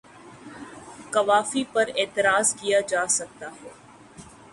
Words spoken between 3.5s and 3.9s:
ہے۔